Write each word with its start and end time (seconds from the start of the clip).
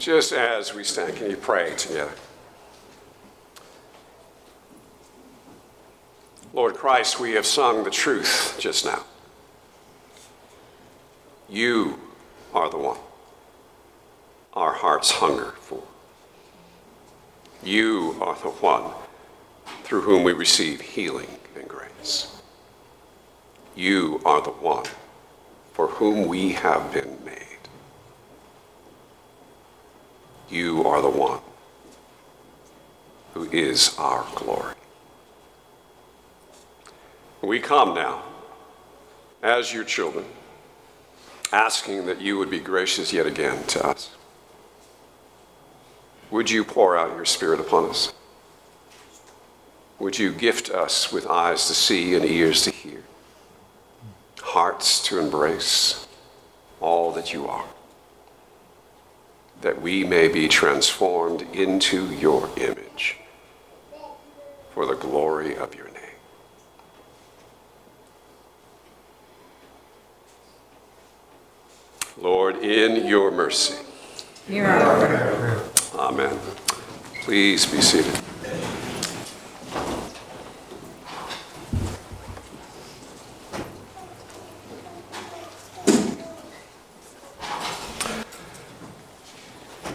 Just 0.00 0.32
as 0.32 0.74
we 0.74 0.82
stand, 0.82 1.14
can 1.14 1.28
you 1.30 1.36
pray 1.36 1.74
together? 1.76 2.14
Lord 6.54 6.74
Christ, 6.74 7.20
we 7.20 7.32
have 7.32 7.44
sung 7.44 7.84
the 7.84 7.90
truth 7.90 8.56
just 8.58 8.86
now. 8.86 9.04
You 11.50 12.00
are 12.54 12.70
the 12.70 12.78
one 12.78 12.96
our 14.54 14.72
hearts 14.72 15.10
hunger 15.10 15.52
for. 15.60 15.82
You 17.62 18.16
are 18.22 18.36
the 18.36 18.48
one 18.48 18.92
through 19.84 20.00
whom 20.00 20.24
we 20.24 20.32
receive 20.32 20.80
healing 20.80 21.28
and 21.54 21.68
grace. 21.68 22.40
You 23.76 24.22
are 24.24 24.40
the 24.40 24.50
one 24.50 24.86
for 25.74 25.88
whom 25.88 26.26
we 26.26 26.52
have 26.52 26.90
been 26.90 27.18
made. 27.22 27.36
You 30.50 30.84
are 30.84 31.00
the 31.00 31.08
one 31.08 31.40
who 33.34 33.48
is 33.52 33.96
our 33.98 34.26
glory. 34.34 34.74
We 37.40 37.60
come 37.60 37.94
now 37.94 38.24
as 39.42 39.72
your 39.72 39.84
children, 39.84 40.24
asking 41.52 42.06
that 42.06 42.20
you 42.20 42.36
would 42.36 42.50
be 42.50 42.58
gracious 42.58 43.12
yet 43.12 43.26
again 43.26 43.64
to 43.68 43.86
us. 43.86 44.10
Would 46.30 46.50
you 46.50 46.64
pour 46.64 46.96
out 46.96 47.16
your 47.16 47.24
Spirit 47.24 47.60
upon 47.60 47.88
us? 47.88 48.12
Would 50.00 50.18
you 50.18 50.32
gift 50.32 50.70
us 50.70 51.12
with 51.12 51.26
eyes 51.26 51.66
to 51.68 51.74
see 51.74 52.14
and 52.14 52.24
ears 52.24 52.62
to 52.62 52.70
hear, 52.70 53.02
hearts 54.40 55.02
to 55.04 55.18
embrace 55.18 56.06
all 56.80 57.12
that 57.12 57.32
you 57.32 57.46
are? 57.46 57.66
That 59.60 59.80
we 59.80 60.04
may 60.04 60.28
be 60.28 60.48
transformed 60.48 61.42
into 61.52 62.12
your 62.14 62.48
image 62.56 63.18
for 64.72 64.86
the 64.86 64.94
glory 64.94 65.56
of 65.56 65.74
your 65.74 65.86
name. 65.86 65.94
Lord, 72.18 72.56
in 72.56 73.06
your 73.06 73.30
mercy. 73.30 73.74
Amen. 75.94 76.38
Please 77.22 77.66
be 77.66 77.80
seated. 77.80 78.20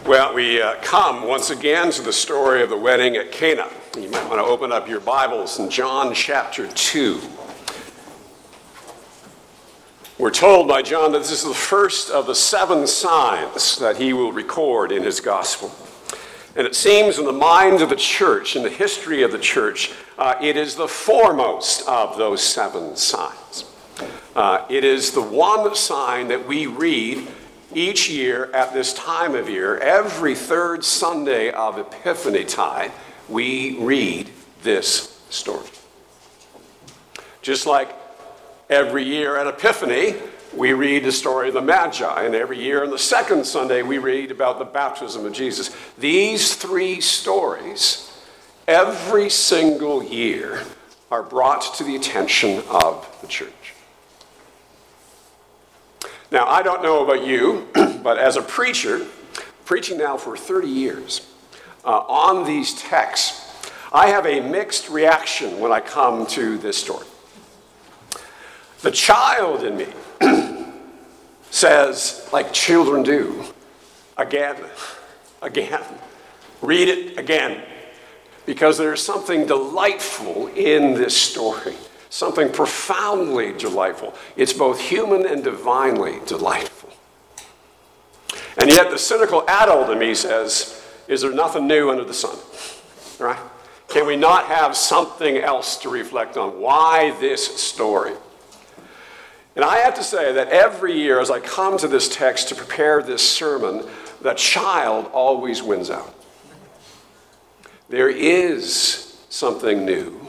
Well, 0.05 0.24
we 0.35 0.61
uh, 0.61 0.75
come 0.81 1.25
once 1.25 1.49
again 1.49 1.89
to 1.89 2.01
the 2.01 2.11
story 2.11 2.61
of 2.61 2.67
the 2.67 2.75
wedding 2.75 3.15
at 3.15 3.31
Cana. 3.31 3.69
You 3.97 4.09
might 4.09 4.27
want 4.27 4.41
to 4.41 4.43
open 4.43 4.69
up 4.69 4.85
your 4.85 4.99
Bibles 4.99 5.59
in 5.59 5.69
John 5.69 6.13
chapter 6.13 6.67
2. 6.67 7.21
We're 10.19 10.31
told 10.31 10.67
by 10.67 10.81
John 10.81 11.13
that 11.13 11.19
this 11.19 11.31
is 11.31 11.45
the 11.45 11.53
first 11.53 12.09
of 12.09 12.27
the 12.27 12.35
seven 12.35 12.85
signs 12.85 13.79
that 13.79 13.95
he 13.95 14.11
will 14.11 14.33
record 14.33 14.91
in 14.91 15.03
his 15.03 15.21
gospel. 15.21 15.73
And 16.57 16.67
it 16.67 16.75
seems 16.75 17.17
in 17.17 17.23
the 17.23 17.31
mind 17.31 17.81
of 17.81 17.87
the 17.87 17.95
church, 17.95 18.57
in 18.57 18.63
the 18.63 18.69
history 18.69 19.23
of 19.23 19.31
the 19.31 19.39
church, 19.39 19.93
uh, 20.17 20.35
it 20.41 20.57
is 20.57 20.75
the 20.75 20.89
foremost 20.89 21.87
of 21.87 22.17
those 22.17 22.43
seven 22.43 22.97
signs. 22.97 23.71
Uh, 24.35 24.65
it 24.69 24.83
is 24.83 25.11
the 25.11 25.21
one 25.21 25.73
sign 25.77 26.27
that 26.27 26.45
we 26.45 26.67
read 26.67 27.25
each 27.75 28.09
year 28.09 28.49
at 28.53 28.73
this 28.73 28.93
time 28.93 29.35
of 29.35 29.49
year, 29.49 29.77
every 29.77 30.33
third 30.33 30.83
Sunday 30.83 31.51
of 31.51 31.77
Epiphany 31.77 32.45
tide, 32.45 32.91
we 33.29 33.77
read 33.79 34.29
this 34.63 35.21
story. 35.29 35.67
Just 37.41 37.67
like 37.67 37.93
every 38.69 39.03
year 39.03 39.35
at 39.35 39.45
Epiphany, 39.45 40.15
we 40.55 40.73
read 40.73 41.03
the 41.03 41.11
story 41.11 41.49
of 41.49 41.53
the 41.53 41.61
Magi, 41.61 42.23
and 42.23 42.33
every 42.33 42.59
year 42.59 42.83
on 42.83 42.89
the 42.89 42.97
second 42.97 43.45
Sunday, 43.45 43.83
we 43.83 43.97
read 43.97 44.31
about 44.31 44.57
the 44.57 44.65
baptism 44.65 45.25
of 45.25 45.33
Jesus. 45.33 45.75
These 45.97 46.55
three 46.55 47.01
stories, 47.01 48.11
every 48.67 49.29
single 49.29 50.01
year, 50.01 50.63
are 51.11 51.23
brought 51.23 51.75
to 51.75 51.83
the 51.83 51.95
attention 51.95 52.63
of 52.69 53.05
the 53.21 53.27
church. 53.27 53.74
Now, 56.31 56.47
I 56.47 56.63
don't 56.63 56.81
know 56.81 57.03
about 57.03 57.25
you, 57.25 57.67
but 58.03 58.17
as 58.17 58.35
a 58.35 58.41
preacher, 58.41 59.05
preaching 59.65 59.97
now 59.97 60.17
for 60.17 60.35
30 60.35 60.67
years 60.67 61.27
uh, 61.83 61.99
on 61.99 62.45
these 62.45 62.73
texts, 62.81 63.69
I 63.93 64.07
have 64.07 64.25
a 64.25 64.39
mixed 64.39 64.89
reaction 64.89 65.59
when 65.59 65.71
I 65.71 65.79
come 65.79 66.25
to 66.27 66.57
this 66.57 66.77
story. 66.77 67.05
The 68.81 68.91
child 68.91 69.63
in 69.63 69.77
me 69.77 69.87
says, 71.51 72.27
like 72.33 72.51
children 72.51 73.03
do, 73.03 73.45
again, 74.17 74.57
again, 75.41 75.83
read 76.61 76.87
it 76.87 77.17
again, 77.19 77.61
because 78.45 78.77
there's 78.77 79.01
something 79.01 79.45
delightful 79.45 80.47
in 80.47 80.95
this 80.95 81.15
story 81.15 81.75
something 82.09 82.51
profoundly 82.51 83.53
delightful. 83.53 84.13
It's 84.35 84.53
both 84.53 84.79
human 84.79 85.25
and 85.25 85.43
divinely 85.43 86.19
delightful. 86.25 86.91
And 88.57 88.69
yet, 88.69 88.89
the 88.89 88.97
cynical 88.97 89.43
adult 89.49 89.89
in 89.89 89.99
me 89.99 90.15
says, 90.15 90.81
Is 91.07 91.21
there 91.21 91.33
nothing 91.33 91.67
new 91.67 91.89
under 91.89 92.05
the 92.05 92.13
sun? 92.13 92.37
Right? 93.19 93.39
Can 93.89 94.07
we 94.07 94.15
not 94.15 94.45
have 94.45 94.75
something 94.75 95.37
else 95.37 95.77
to 95.77 95.89
reflect 95.89 96.37
on? 96.37 96.59
Why 96.59 97.17
this 97.19 97.61
story? 97.61 98.13
And 99.55 99.63
I 99.63 99.77
have 99.77 99.93
to 99.95 100.03
say 100.03 100.33
that 100.33 100.49
every 100.49 100.93
year, 100.93 101.19
as 101.19 101.31
I 101.31 101.39
come 101.39 101.77
to 101.77 101.87
this 101.87 102.09
text 102.09 102.49
to 102.49 102.55
prepare 102.55 103.01
this 103.01 103.29
sermon, 103.29 103.87
the 104.21 104.33
child 104.33 105.09
always 105.13 105.63
wins 105.63 105.89
out. 105.89 106.13
There 107.87 108.09
is 108.09 109.17
something 109.29 109.85
new 109.85 110.24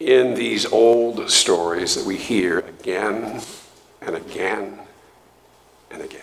in 0.00 0.32
these 0.34 0.64
old 0.64 1.30
stories 1.30 1.94
that 1.94 2.06
we 2.06 2.16
hear 2.16 2.60
again 2.60 3.42
and 4.00 4.16
again 4.16 4.78
and 5.90 6.02
again. 6.02 6.22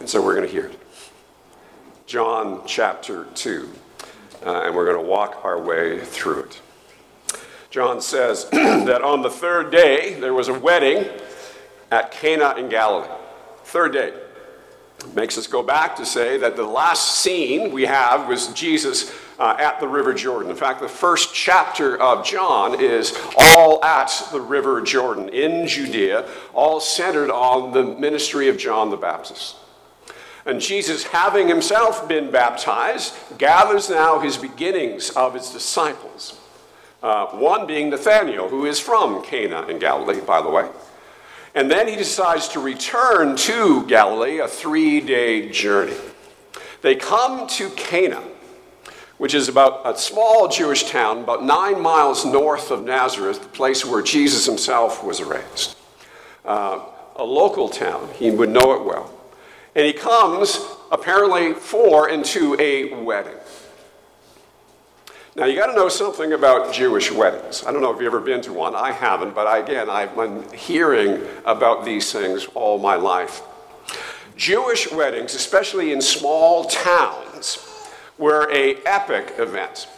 And 0.00 0.08
so 0.08 0.22
we're 0.22 0.34
going 0.34 0.46
to 0.46 0.52
hear 0.52 0.66
it. 0.66 0.78
John 2.06 2.62
chapter 2.66 3.26
2, 3.34 3.70
uh, 4.44 4.62
and 4.64 4.74
we're 4.74 4.86
going 4.86 5.02
to 5.02 5.08
walk 5.10 5.44
our 5.44 5.60
way 5.60 6.00
through 6.00 6.40
it. 6.40 6.60
John 7.70 8.00
says 8.00 8.48
that 8.52 9.02
on 9.02 9.20
the 9.22 9.30
third 9.30 9.70
day 9.70 10.14
there 10.14 10.32
was 10.32 10.48
a 10.48 10.58
wedding 10.58 11.08
at 11.90 12.10
Cana 12.10 12.54
in 12.56 12.68
Galilee. 12.68 13.08
Third 13.64 13.92
day. 13.92 14.14
Makes 15.14 15.36
us 15.36 15.46
go 15.46 15.62
back 15.62 15.96
to 15.96 16.06
say 16.06 16.38
that 16.38 16.56
the 16.56 16.64
last 16.64 17.20
scene 17.20 17.72
we 17.72 17.82
have 17.82 18.26
was 18.26 18.48
Jesus 18.48 19.10
uh, 19.38 19.56
at 19.58 19.80
the 19.80 19.88
River 19.88 20.14
Jordan. 20.14 20.50
In 20.50 20.56
fact, 20.56 20.80
the 20.80 20.88
first 20.88 21.34
chapter 21.34 22.00
of 22.00 22.24
John 22.24 22.80
is 22.80 23.16
all 23.38 23.84
at 23.84 24.10
the 24.32 24.40
River 24.40 24.80
Jordan 24.80 25.28
in 25.28 25.66
Judea, 25.66 26.28
all 26.52 26.80
centered 26.80 27.30
on 27.30 27.72
the 27.72 27.82
ministry 27.82 28.48
of 28.48 28.56
John 28.58 28.90
the 28.90 28.96
Baptist. 28.96 29.56
And 30.46 30.60
Jesus, 30.60 31.04
having 31.04 31.48
himself 31.48 32.06
been 32.06 32.30
baptized, 32.30 33.14
gathers 33.38 33.88
now 33.88 34.20
his 34.20 34.36
beginnings 34.36 35.10
of 35.10 35.34
his 35.34 35.50
disciples. 35.50 36.38
Uh, 37.02 37.26
one 37.28 37.66
being 37.66 37.90
Nathanael, 37.90 38.48
who 38.48 38.66
is 38.66 38.78
from 38.78 39.22
Cana 39.22 39.62
in 39.66 39.78
Galilee, 39.78 40.20
by 40.20 40.40
the 40.40 40.50
way. 40.50 40.68
And 41.54 41.70
then 41.70 41.86
he 41.86 41.96
decides 41.96 42.48
to 42.48 42.60
return 42.60 43.36
to 43.36 43.86
Galilee, 43.86 44.38
a 44.38 44.48
three 44.48 45.00
day 45.00 45.48
journey. 45.50 45.96
They 46.82 46.96
come 46.96 47.46
to 47.48 47.70
Cana, 47.70 48.22
which 49.18 49.34
is 49.34 49.48
about 49.48 49.82
a 49.84 49.96
small 49.96 50.48
Jewish 50.48 50.90
town 50.90 51.18
about 51.18 51.44
nine 51.44 51.80
miles 51.80 52.24
north 52.24 52.70
of 52.70 52.84
Nazareth, 52.84 53.40
the 53.42 53.48
place 53.48 53.84
where 53.84 54.02
Jesus 54.02 54.46
himself 54.46 55.04
was 55.04 55.22
raised. 55.22 55.76
Uh, 56.44 56.84
a 57.16 57.24
local 57.24 57.68
town, 57.68 58.08
he 58.14 58.30
would 58.30 58.50
know 58.50 58.74
it 58.74 58.84
well. 58.84 59.12
And 59.74 59.86
he 59.86 59.92
comes 59.92 60.58
apparently 60.90 61.54
for 61.54 62.08
into 62.08 62.56
a 62.60 62.92
wedding. 63.02 63.36
Now, 65.36 65.46
you 65.46 65.56
got 65.58 65.66
to 65.66 65.74
know 65.74 65.88
something 65.88 66.32
about 66.32 66.72
Jewish 66.72 67.10
weddings. 67.10 67.64
I 67.64 67.72
don't 67.72 67.82
know 67.82 67.92
if 67.92 67.96
you've 67.96 68.06
ever 68.06 68.20
been 68.20 68.40
to 68.42 68.52
one. 68.52 68.76
I 68.76 68.92
haven't, 68.92 69.34
but 69.34 69.48
I, 69.48 69.58
again, 69.58 69.90
I've 69.90 70.14
been 70.14 70.44
hearing 70.52 71.26
about 71.44 71.84
these 71.84 72.12
things 72.12 72.46
all 72.54 72.78
my 72.78 72.94
life. 72.94 73.42
Jewish 74.36 74.90
weddings, 74.92 75.34
especially 75.34 75.92
in 75.92 76.00
small 76.00 76.64
towns, 76.66 77.23
were 78.18 78.50
a 78.52 78.76
epic 78.84 79.34
event. 79.38 79.88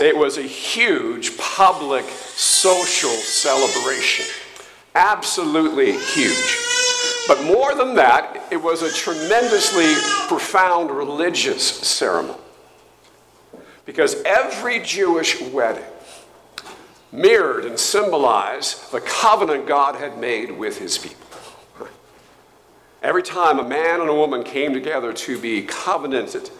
It 0.00 0.16
was 0.16 0.38
a 0.38 0.42
huge 0.42 1.36
public 1.38 2.04
social 2.04 3.10
celebration. 3.10 4.26
Absolutely 4.94 5.92
huge. 5.92 6.58
But 7.26 7.42
more 7.44 7.74
than 7.74 7.94
that, 7.94 8.42
it 8.50 8.56
was 8.56 8.82
a 8.82 8.92
tremendously 8.92 9.94
profound 10.28 10.90
religious 10.90 11.64
ceremony. 11.64 12.38
Because 13.86 14.22
every 14.24 14.80
Jewish 14.80 15.40
wedding 15.40 15.84
mirrored 17.12 17.64
and 17.64 17.78
symbolized 17.78 18.92
the 18.92 19.00
covenant 19.00 19.66
God 19.66 19.96
had 19.96 20.18
made 20.18 20.50
with 20.50 20.78
his 20.78 20.98
people. 20.98 21.26
Every 23.02 23.22
time 23.22 23.58
a 23.58 23.68
man 23.68 24.00
and 24.00 24.08
a 24.08 24.14
woman 24.14 24.42
came 24.42 24.72
together 24.72 25.12
to 25.12 25.38
be 25.38 25.62
covenanted, 25.62 26.50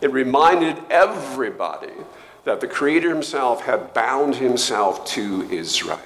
it 0.00 0.12
reminded 0.12 0.76
everybody 0.90 1.92
that 2.44 2.60
the 2.60 2.68
Creator 2.68 3.08
Himself 3.08 3.62
had 3.62 3.92
bound 3.92 4.36
Himself 4.36 5.04
to 5.06 5.42
Israel. 5.50 6.00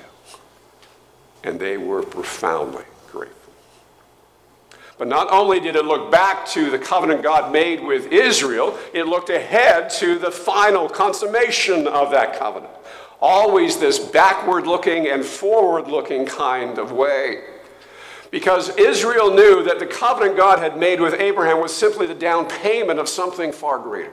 And 1.44 1.58
they 1.58 1.76
were 1.76 2.02
profoundly 2.02 2.84
grateful. 3.10 3.52
But 4.98 5.08
not 5.08 5.31
only 5.31 5.60
did 5.60 5.76
it 5.76 5.84
look 5.84 6.10
back 6.10 6.46
to 6.48 6.70
the 6.70 6.78
covenant 6.78 7.22
God 7.22 7.52
made 7.52 7.82
with 7.82 8.12
Israel, 8.12 8.78
it 8.92 9.06
looked 9.06 9.31
ahead 9.31 9.90
to 9.92 10.19
the 10.19 10.31
final 10.31 10.88
consummation 10.88 11.87
of 11.87 12.10
that 12.10 12.38
covenant. 12.38 12.72
Always 13.20 13.78
this 13.78 13.98
backward 13.98 14.66
looking 14.66 15.08
and 15.08 15.25
forward 15.25 15.88
looking 15.88 16.26
kind 16.26 16.78
of 16.78 16.92
way. 16.92 17.42
Because 18.31 18.77
Israel 18.77 19.35
knew 19.35 19.65
that 19.65 19.79
the 19.79 19.87
covenant 19.87 20.37
God 20.37 20.61
had 20.61 20.77
made 20.77 21.00
with 21.00 21.15
Abraham 21.15 21.61
was 21.61 21.75
simply 21.75 22.06
the 22.06 22.15
down 22.15 22.47
payment 22.47 23.00
of 23.00 23.09
something 23.09 23.53
far 23.53 23.79
greater. 23.79 24.12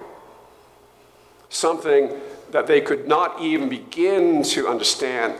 Something 1.49 2.19
that 2.51 2.67
they 2.67 2.81
could 2.81 3.07
not 3.07 3.41
even 3.41 3.69
begin 3.69 4.43
to 4.43 4.67
understand 4.67 5.35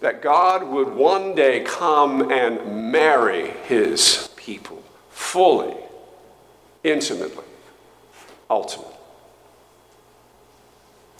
that 0.00 0.22
God 0.22 0.66
would 0.66 0.94
one 0.94 1.34
day 1.34 1.60
come 1.64 2.30
and 2.30 2.92
marry 2.92 3.50
his 3.64 4.30
people 4.36 4.82
fully, 5.10 5.74
intimately, 6.84 7.44
ultimately. 8.48 8.94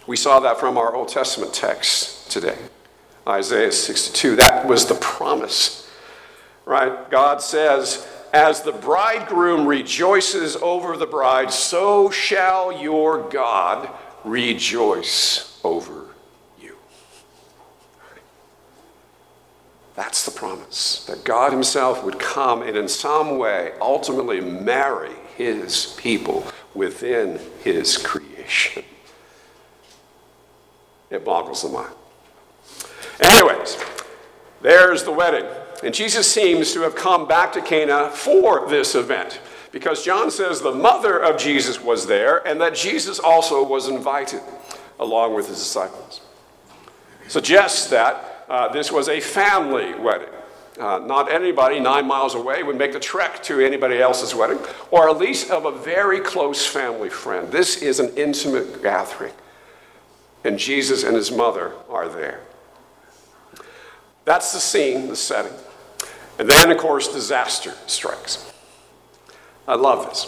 We 0.07 0.17
saw 0.17 0.41
that 0.41 0.59
from 0.61 0.79
our 0.79 0.95
Old 0.95 1.09
Testament 1.09 1.53
text 1.53 2.31
today, 2.31 2.57
Isaiah 3.27 3.73
62. 3.73 4.37
That 4.37 4.67
was 4.67 4.87
the 4.87 4.95
promise, 4.95 5.88
right? 6.69 7.11
God 7.11 7.41
says, 7.41 8.07
As 8.33 8.61
the 8.61 8.73
bridegroom 8.73 9.67
rejoices 9.67 10.55
over 10.57 10.99
the 10.99 11.07
bride, 11.07 11.51
so 11.51 12.11
shall 12.11 12.81
your 12.81 13.27
God 13.31 13.89
rejoice 14.23 15.59
over 15.65 16.05
you. 16.61 16.77
That's 19.97 20.27
the 20.27 20.31
promise 20.31 21.07
that 21.07 21.25
God 21.25 21.53
Himself 21.53 22.05
would 22.05 22.19
come 22.19 22.61
and, 22.61 22.77
in 22.77 22.87
some 22.87 23.39
way, 23.39 23.73
ultimately 23.81 24.43
marry 24.43 25.15
His 25.37 25.95
people 25.97 26.47
within 26.75 27.41
His 27.65 27.97
creation. 27.97 28.85
It 31.09 31.25
boggles 31.25 31.63
the 31.63 31.71
mind. 31.71 31.95
Anyways, 33.21 33.83
there's 34.61 35.05
the 35.05 35.13
wedding. 35.13 35.49
And 35.83 35.95
Jesus 35.95 36.31
seems 36.31 36.73
to 36.73 36.81
have 36.81 36.97
come 36.97 37.29
back 37.29 37.53
to 37.53 37.63
Cana 37.63 38.11
for 38.11 38.69
this 38.69 38.95
event 38.95 39.41
because 39.71 40.05
John 40.05 40.31
says 40.31 40.61
the 40.61 40.73
mother 40.73 41.19
of 41.19 41.39
Jesus 41.39 41.81
was 41.81 42.07
there 42.07 42.47
and 42.47 42.61
that 42.61 42.75
Jesus 42.75 43.19
also 43.19 43.65
was 43.65 43.89
invited 43.89 44.41
along 44.99 45.35
with 45.35 45.49
his 45.49 45.59
disciples. 45.59 46.21
Suggests 47.29 47.89
that 47.91 48.45
uh, 48.49 48.69
this 48.73 48.91
was 48.91 49.09
a 49.09 49.21
family 49.21 49.95
wedding. 49.95 50.29
Uh, 50.81 50.99
not 50.99 51.31
anybody 51.31 51.81
nine 51.81 52.07
miles 52.07 52.35
away 52.35 52.63
would 52.63 52.79
make 52.79 52.93
the 52.93 53.01
trek 53.01 53.43
to 53.43 53.61
anybody 53.61 53.99
else's 53.99 54.35
wedding, 54.35 54.59
or 54.91 55.11
at 55.11 55.19
least 55.19 55.51
of 55.51 55.65
a 55.65 55.73
very 55.73 56.21
close 56.21 56.65
family 56.65 57.09
friend. 57.09 57.51
This 57.51 57.83
is 57.83 57.99
an 57.99 58.17
intimate 58.17 58.81
gathering, 58.81 59.33
and 60.45 60.57
Jesus 60.57 61.03
and 61.03 61.17
his 61.17 61.33
mother 61.33 61.73
are 61.91 62.09
there. 62.09 62.43
That's 64.29 64.53
the 64.53 64.61
scene, 64.61 65.09
the 65.09 65.17
setting. 65.17 65.57
And 66.39 66.51
then, 66.51 66.71
of 66.71 66.77
course, 66.77 67.11
disaster 67.11 67.73
strikes. 67.87 68.53
I 69.67 69.75
love 69.75 70.05
this. 70.05 70.25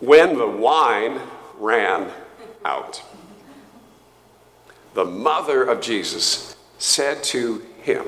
When 0.00 0.36
the 0.36 0.48
wine 0.48 1.20
ran 1.60 2.10
out, 2.64 3.00
the 4.94 5.04
mother 5.04 5.62
of 5.62 5.80
Jesus 5.80 6.56
said 6.78 7.22
to 7.22 7.64
him, 7.80 8.06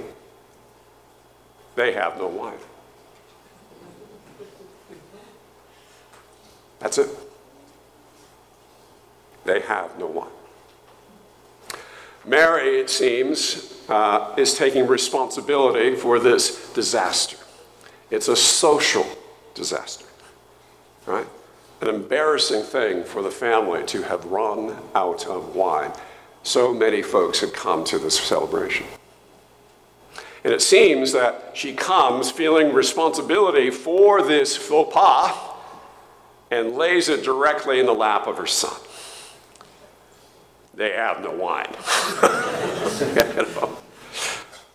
They 1.77 1.93
have 1.93 2.19
no 2.19 2.27
wine. 2.27 2.59
That's 6.81 6.99
it. 6.99 7.09
They 9.45 9.61
have 9.61 9.97
no 9.97 10.09
wine. 10.09 10.29
Mary, 12.25 12.81
it 12.81 12.91
seems, 12.91 13.82
uh, 13.93 14.35
is 14.39 14.55
taking 14.55 14.87
responsibility 14.87 15.95
for 15.95 16.19
this 16.19 16.73
disaster. 16.73 17.37
It's 18.11 18.29
a 18.29 18.37
social 18.37 19.07
disaster, 19.55 20.07
right? 21.05 21.27
An 21.83 21.89
embarrassing 21.89 22.63
thing 22.63 23.05
for 23.05 23.23
the 23.23 23.31
family 23.31 23.85
to 23.87 24.03
have 24.03 24.25
run 24.25 24.77
out 24.95 25.27
of 25.27 25.55
wine 25.55 25.93
so 26.43 26.73
many 26.73 27.03
folks 27.03 27.41
had 27.41 27.53
come 27.53 27.85
to 27.85 27.99
this 27.99 28.19
celebration. 28.19 28.87
And 30.43 30.53
it 30.53 30.63
seems 30.63 31.13
that 31.13 31.53
she 31.55 31.75
comes 31.75 32.31
feeling 32.31 32.73
responsibility 32.73 33.71
for 33.71 34.23
this 34.23 34.57
faux 34.57 34.93
pas 34.93 35.37
and 36.51 36.75
lays 36.75 37.09
it 37.09 37.23
directly 37.23 37.79
in 37.79 37.87
the 37.87 37.95
lap 37.95 38.27
of 38.27 38.39
her 38.39 38.47
son. 38.47 38.75
They 40.75 40.93
have 40.93 41.23
no 41.23 41.33
wine. 41.33 41.71
you 43.01 43.43
know? 43.43 43.79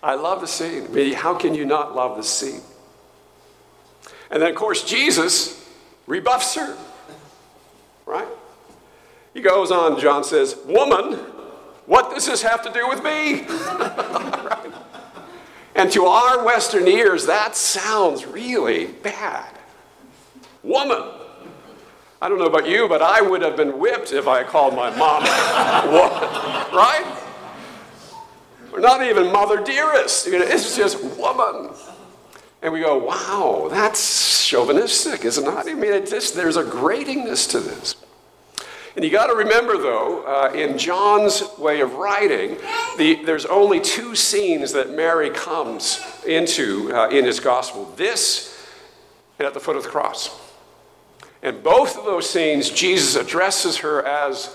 I 0.04 0.16
love 0.16 0.42
the 0.42 0.48
scene. 0.48 0.86
I 0.86 0.90
mean, 0.90 1.14
how 1.14 1.34
can 1.34 1.56
you 1.56 1.66
not 1.66 1.96
love 1.96 2.18
the 2.18 2.24
scene? 2.24 2.62
And 4.30 4.42
then, 4.42 4.50
of 4.50 4.56
course, 4.56 4.84
Jesus 4.84 5.68
rebuffs 6.06 6.56
her, 6.56 6.78
right? 8.06 8.28
He 9.34 9.42
goes 9.42 9.72
on, 9.72 10.00
John 10.00 10.24
says, 10.24 10.58
Woman, 10.66 11.20
what 11.86 12.12
does 12.12 12.26
this 12.26 12.42
have 12.42 12.62
to 12.64 12.72
do 12.72 12.88
with 12.88 13.04
me? 13.04 13.46
And 15.78 15.92
to 15.92 16.06
our 16.06 16.44
Western 16.44 16.88
ears, 16.88 17.28
that 17.28 17.56
sounds 17.56 18.26
really 18.26 18.88
bad. 18.88 19.54
Woman. 20.64 21.04
I 22.22 22.30
don't 22.30 22.40
know 22.40 22.48
about 22.48 22.68
you, 22.68 22.88
but 22.88 23.02
I 23.02 23.22
would 23.22 23.44
have 23.44 23.56
been 23.56 23.78
whipped 23.78 24.12
if 24.12 24.28
I 24.28 24.44
called 24.44 24.76
my 24.76 24.90
mom 24.98 25.24
right? 26.74 27.24
Or 28.74 28.80
not 28.80 29.04
even 29.04 29.32
mother 29.32 29.64
dearest. 29.64 30.28
It's 30.28 30.76
just 30.76 31.04
woman. 31.18 31.72
And 32.62 32.74
we 32.74 32.80
go, 32.80 32.98
wow, 32.98 33.68
that's 33.70 34.48
chauvinistic, 34.48 35.26
isn't 35.26 35.48
it? 35.48 35.50
I 35.50 35.74
mean, 35.74 35.94
it 35.94 36.08
just, 36.08 36.34
there's 36.34 36.58
a 36.58 36.64
gratingness 36.64 37.50
to 37.52 37.60
this. 37.60 37.96
And 38.96 39.06
you 39.06 39.12
got 39.12 39.28
to 39.28 39.36
remember, 39.36 39.78
though, 39.78 40.24
uh, 40.24 40.52
in 40.54 40.76
John's 40.80 41.44
way 41.60 41.82
of 41.82 41.94
writing, 41.94 42.58
the, 42.98 43.24
there's 43.26 43.46
only 43.46 43.80
two 43.80 44.16
scenes 44.16 44.74
that 44.74 44.90
Mary 44.90 45.30
comes 45.30 46.04
into 46.26 46.92
uh, 46.96 47.10
in 47.10 47.24
his 47.24 47.40
gospel 47.40 47.94
this 47.96 48.68
and 49.38 49.46
at 49.46 49.54
the 49.54 49.60
foot 49.60 49.76
of 49.76 49.84
the 49.84 49.90
cross. 49.90 50.47
And 51.48 51.64
both 51.64 51.98
of 51.98 52.04
those 52.04 52.30
scenes, 52.30 52.70
Jesus 52.70 53.16
addresses 53.16 53.78
her 53.78 54.06
as 54.06 54.54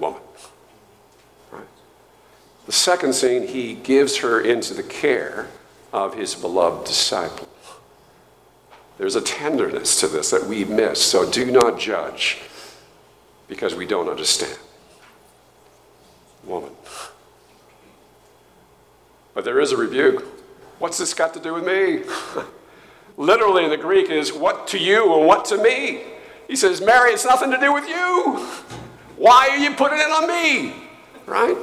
woman. 0.00 0.20
The 2.66 2.72
second 2.72 3.12
scene, 3.12 3.46
he 3.46 3.74
gives 3.74 4.16
her 4.16 4.40
into 4.40 4.74
the 4.74 4.82
care 4.82 5.46
of 5.92 6.16
his 6.16 6.34
beloved 6.34 6.88
disciple. 6.88 7.48
There's 8.98 9.14
a 9.14 9.20
tenderness 9.20 10.00
to 10.00 10.08
this 10.08 10.30
that 10.30 10.46
we 10.46 10.64
miss, 10.64 11.00
so 11.00 11.30
do 11.30 11.52
not 11.52 11.78
judge 11.78 12.42
because 13.46 13.76
we 13.76 13.86
don't 13.86 14.08
understand. 14.08 14.58
Woman. 16.42 16.72
But 19.34 19.44
there 19.44 19.60
is 19.60 19.70
a 19.70 19.76
rebuke. 19.76 20.24
What's 20.80 20.98
this 20.98 21.14
got 21.14 21.32
to 21.34 21.40
do 21.40 21.54
with 21.54 21.64
me? 21.64 22.02
Literally 23.16 23.62
in 23.62 23.70
the 23.70 23.76
Greek 23.76 24.10
is 24.10 24.32
what 24.32 24.66
to 24.68 24.78
you 24.80 25.14
and 25.14 25.28
what 25.28 25.44
to 25.44 25.62
me. 25.62 26.13
He 26.48 26.56
says, 26.56 26.80
Mary, 26.80 27.12
it's 27.12 27.24
nothing 27.24 27.50
to 27.50 27.58
do 27.58 27.72
with 27.72 27.88
you. 27.88 28.38
Why 29.16 29.48
are 29.50 29.58
you 29.58 29.74
putting 29.74 29.98
it 29.98 30.10
on 30.10 30.28
me? 30.28 30.74
Right? 31.26 31.56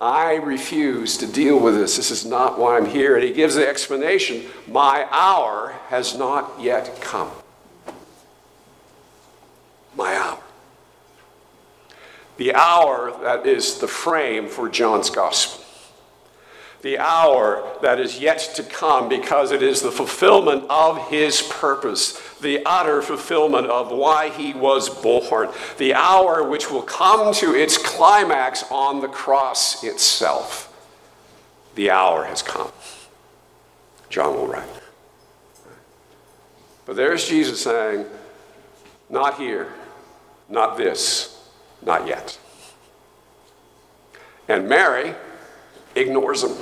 I 0.00 0.34
refuse 0.36 1.16
to 1.18 1.26
deal 1.26 1.58
with 1.58 1.74
this. 1.74 1.96
This 1.96 2.10
is 2.10 2.24
not 2.24 2.58
why 2.58 2.76
I'm 2.76 2.86
here. 2.86 3.16
And 3.16 3.24
he 3.24 3.32
gives 3.32 3.54
the 3.54 3.68
explanation 3.68 4.46
My 4.66 5.06
hour 5.10 5.74
has 5.88 6.16
not 6.16 6.60
yet 6.60 7.00
come. 7.00 7.30
My 9.94 10.14
hour 10.16 10.40
the 12.40 12.54
hour 12.54 13.12
that 13.22 13.46
is 13.46 13.80
the 13.80 13.86
frame 13.86 14.48
for 14.48 14.70
John's 14.70 15.10
gospel. 15.10 15.59
The 16.82 16.98
hour 16.98 17.62
that 17.82 18.00
is 18.00 18.18
yet 18.18 18.38
to 18.54 18.62
come, 18.62 19.08
because 19.08 19.52
it 19.52 19.62
is 19.62 19.82
the 19.82 19.90
fulfillment 19.90 20.64
of 20.70 21.08
his 21.08 21.42
purpose, 21.42 22.18
the 22.38 22.62
utter 22.64 23.02
fulfillment 23.02 23.66
of 23.66 23.92
why 23.92 24.30
he 24.30 24.54
was 24.54 24.88
born, 24.88 25.50
the 25.76 25.92
hour 25.92 26.48
which 26.48 26.70
will 26.70 26.82
come 26.82 27.34
to 27.34 27.54
its 27.54 27.76
climax 27.76 28.64
on 28.70 29.00
the 29.00 29.08
cross 29.08 29.84
itself. 29.84 30.66
The 31.74 31.90
hour 31.90 32.24
has 32.24 32.42
come. 32.42 32.72
John 34.08 34.34
will 34.34 34.46
write. 34.46 34.68
But 36.86 36.96
there's 36.96 37.28
Jesus 37.28 37.62
saying, 37.62 38.06
Not 39.08 39.38
here, 39.38 39.72
not 40.48 40.76
this, 40.76 41.46
not 41.84 42.06
yet. 42.06 42.38
And 44.48 44.68
Mary 44.68 45.14
ignores 45.94 46.42
him. 46.44 46.56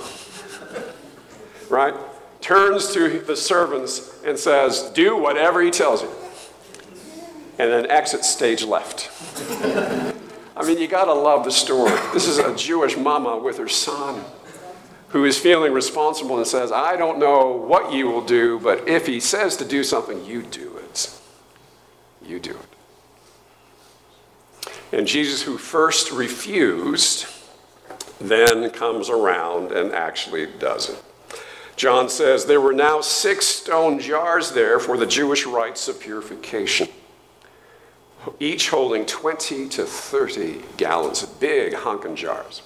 right? 1.68 1.94
Turns 2.40 2.92
to 2.92 3.20
the 3.20 3.36
servants 3.36 4.22
and 4.24 4.38
says, 4.38 4.90
Do 4.94 5.16
whatever 5.16 5.60
he 5.62 5.70
tells 5.70 6.02
you. 6.02 6.10
And 7.58 7.70
then 7.70 7.90
exits 7.90 8.30
stage 8.30 8.62
left. 8.64 9.10
I 10.56 10.64
mean, 10.64 10.78
you 10.78 10.88
gotta 10.88 11.12
love 11.12 11.44
the 11.44 11.50
story. 11.50 11.92
This 12.12 12.26
is 12.26 12.38
a 12.38 12.54
Jewish 12.56 12.96
mama 12.96 13.36
with 13.38 13.58
her 13.58 13.68
son 13.68 14.24
who 15.08 15.24
is 15.24 15.38
feeling 15.38 15.72
responsible 15.72 16.36
and 16.36 16.46
says, 16.46 16.70
I 16.70 16.96
don't 16.96 17.18
know 17.18 17.52
what 17.52 17.92
you 17.92 18.06
will 18.06 18.24
do, 18.24 18.60
but 18.60 18.88
if 18.88 19.06
he 19.06 19.20
says 19.20 19.56
to 19.58 19.64
do 19.64 19.82
something, 19.82 20.24
you 20.24 20.42
do 20.42 20.76
it. 20.76 21.18
You 22.22 22.38
do 22.38 22.50
it. 22.50 22.56
And 24.92 25.06
Jesus, 25.06 25.42
who 25.42 25.58
first 25.58 26.12
refused, 26.12 27.26
then 28.20 28.70
comes 28.70 29.08
around 29.08 29.72
and 29.72 29.92
actually 29.92 30.46
does 30.58 30.90
it. 30.90 31.02
John 31.76 32.08
says, 32.08 32.44
There 32.44 32.60
were 32.60 32.72
now 32.72 33.00
six 33.00 33.46
stone 33.46 34.00
jars 34.00 34.50
there 34.50 34.80
for 34.80 34.96
the 34.96 35.06
Jewish 35.06 35.46
rites 35.46 35.86
of 35.88 36.00
purification, 36.00 36.88
each 38.40 38.70
holding 38.70 39.06
20 39.06 39.68
to 39.68 39.84
30 39.84 40.62
gallons, 40.76 41.22
of 41.22 41.38
big 41.38 41.74
honking 41.74 42.16
jars. 42.16 42.62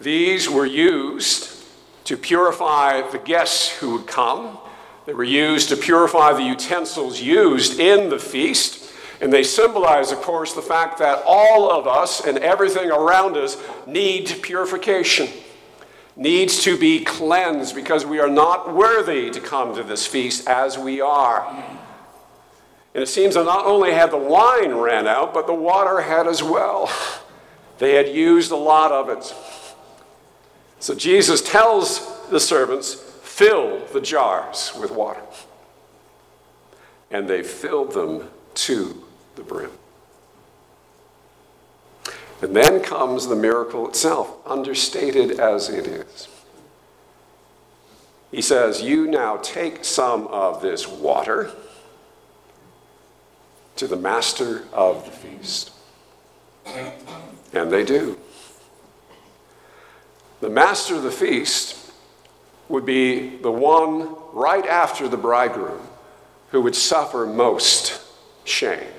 These 0.00 0.50
were 0.50 0.66
used 0.66 1.50
to 2.04 2.16
purify 2.16 3.00
the 3.10 3.18
guests 3.18 3.70
who 3.70 3.96
would 3.96 4.06
come. 4.06 4.58
They 5.06 5.14
were 5.14 5.24
used 5.24 5.70
to 5.70 5.76
purify 5.76 6.34
the 6.34 6.42
utensils 6.42 7.20
used 7.20 7.80
in 7.80 8.10
the 8.10 8.18
feast. 8.18 8.83
And 9.24 9.32
they 9.32 9.42
symbolize, 9.42 10.12
of 10.12 10.20
course, 10.20 10.52
the 10.52 10.60
fact 10.60 10.98
that 10.98 11.22
all 11.26 11.72
of 11.72 11.86
us 11.86 12.26
and 12.26 12.36
everything 12.36 12.90
around 12.90 13.38
us 13.38 13.56
need 13.86 14.26
purification, 14.42 15.28
needs 16.14 16.62
to 16.64 16.76
be 16.76 17.02
cleansed 17.02 17.74
because 17.74 18.04
we 18.04 18.20
are 18.20 18.28
not 18.28 18.74
worthy 18.74 19.30
to 19.30 19.40
come 19.40 19.74
to 19.76 19.82
this 19.82 20.06
feast 20.06 20.46
as 20.46 20.76
we 20.76 21.00
are. 21.00 21.42
And 22.92 23.02
it 23.02 23.06
seems 23.06 23.34
that 23.36 23.44
not 23.44 23.64
only 23.64 23.92
had 23.92 24.10
the 24.10 24.18
wine 24.18 24.74
ran 24.74 25.06
out, 25.06 25.32
but 25.32 25.46
the 25.46 25.54
water 25.54 26.02
had 26.02 26.28
as 26.28 26.42
well. 26.42 26.92
They 27.78 27.96
had 27.96 28.08
used 28.08 28.52
a 28.52 28.56
lot 28.56 28.92
of 28.92 29.08
it. 29.08 29.34
So 30.78 30.94
Jesus 30.94 31.42
tells 31.42 32.24
the 32.28 32.38
servants, 32.38 32.94
fill 32.94 33.84
the 33.86 34.00
jars 34.00 34.72
with 34.80 34.92
water. 34.92 35.22
And 37.10 37.26
they 37.26 37.42
filled 37.42 37.94
them 37.94 38.30
to 38.54 39.03
the 39.36 39.42
brim. 39.42 39.70
And 42.42 42.54
then 42.54 42.82
comes 42.82 43.26
the 43.26 43.36
miracle 43.36 43.88
itself, 43.88 44.36
understated 44.44 45.38
as 45.40 45.68
it 45.68 45.86
is. 45.86 46.28
He 48.30 48.42
says, 48.42 48.82
You 48.82 49.06
now 49.06 49.36
take 49.38 49.84
some 49.84 50.26
of 50.26 50.60
this 50.60 50.86
water 50.86 51.52
to 53.76 53.86
the 53.86 53.96
master 53.96 54.64
of 54.72 55.04
the 55.04 55.10
feast. 55.10 55.70
And 56.66 57.70
they 57.70 57.84
do. 57.84 58.18
The 60.40 60.50
master 60.50 60.96
of 60.96 61.02
the 61.02 61.10
feast 61.10 61.92
would 62.68 62.84
be 62.84 63.36
the 63.36 63.50
one 63.50 64.16
right 64.32 64.66
after 64.66 65.08
the 65.08 65.16
bridegroom 65.16 65.80
who 66.50 66.60
would 66.62 66.74
suffer 66.74 67.26
most 67.26 68.00
shame 68.44 68.93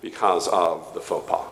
because 0.00 0.48
of 0.48 0.92
the 0.94 1.00
faux 1.00 1.28
pas. 1.28 1.50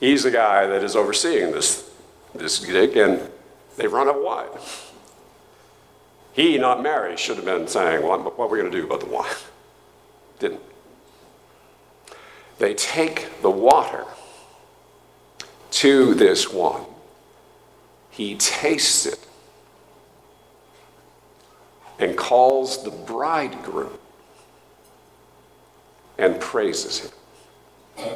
He's 0.00 0.24
the 0.24 0.30
guy 0.32 0.66
that 0.66 0.82
is 0.82 0.96
overseeing 0.96 1.52
this, 1.52 1.88
this 2.34 2.58
gig, 2.64 2.96
and 2.96 3.20
they've 3.76 3.92
run 3.92 4.08
out 4.08 4.16
of 4.16 4.22
wine. 4.22 4.48
He, 6.32 6.58
not 6.58 6.82
Mary, 6.82 7.16
should 7.16 7.36
have 7.36 7.44
been 7.44 7.68
saying, 7.68 8.02
well, 8.02 8.18
what 8.18 8.38
are 8.38 8.48
we 8.48 8.58
going 8.58 8.70
to 8.70 8.76
do 8.76 8.84
about 8.84 9.00
the 9.00 9.06
wine? 9.06 9.30
Didn't. 10.40 10.60
They 12.58 12.74
take 12.74 13.42
the 13.42 13.50
water 13.50 14.04
to 15.70 16.14
this 16.14 16.52
one. 16.52 16.82
He 18.10 18.34
tastes 18.34 19.06
it 19.06 19.26
and 21.98 22.16
calls 22.16 22.82
the 22.82 22.90
bridegroom 22.90 23.98
and 26.22 26.40
praises 26.40 27.12
him. 27.96 28.08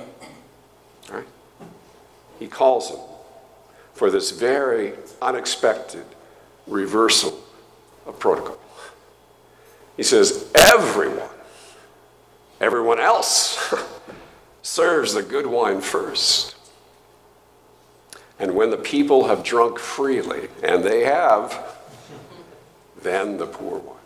Right? 1.10 1.26
He 2.38 2.46
calls 2.46 2.90
him 2.90 3.00
for 3.94 4.10
this 4.10 4.30
very 4.30 4.92
unexpected 5.20 6.04
reversal 6.68 7.36
of 8.06 8.16
protocol. 8.20 8.58
He 9.96 10.04
says, 10.04 10.48
Everyone, 10.54 11.28
everyone 12.60 13.00
else 13.00 13.74
serves 14.62 15.12
the 15.12 15.22
good 15.22 15.46
wine 15.46 15.80
first. 15.80 16.54
And 18.38 18.54
when 18.54 18.70
the 18.70 18.76
people 18.76 19.26
have 19.26 19.42
drunk 19.42 19.80
freely, 19.80 20.48
and 20.62 20.84
they 20.84 21.04
have, 21.04 21.76
then 23.02 23.36
the 23.38 23.46
poor 23.46 23.78
one. 23.78 23.96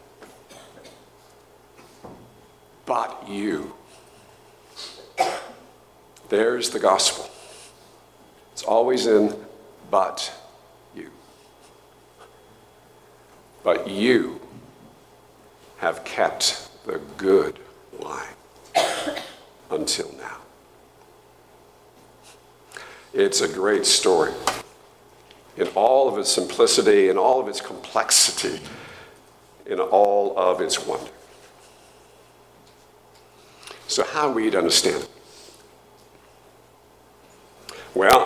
But 2.86 3.28
you. 3.28 3.74
There's 6.30 6.70
the 6.70 6.78
gospel. 6.78 7.28
It's 8.52 8.62
always 8.62 9.06
in 9.06 9.34
but 9.90 10.32
you. 10.94 11.10
But 13.64 13.90
you 13.90 14.40
have 15.78 16.04
kept 16.04 16.68
the 16.86 17.00
good 17.16 17.58
wine 17.98 19.16
until 19.70 20.14
now. 20.18 20.36
It's 23.12 23.40
a 23.40 23.48
great 23.48 23.84
story 23.84 24.32
in 25.56 25.66
all 25.74 26.08
of 26.08 26.16
its 26.16 26.30
simplicity, 26.30 27.08
in 27.08 27.18
all 27.18 27.40
of 27.40 27.48
its 27.48 27.60
complexity, 27.60 28.60
in 29.66 29.80
all 29.80 30.38
of 30.38 30.60
its 30.60 30.86
wonder. 30.86 31.10
So, 33.88 34.04
how 34.04 34.30
we 34.30 34.48
to 34.50 34.58
understand 34.58 35.02
it? 35.02 35.19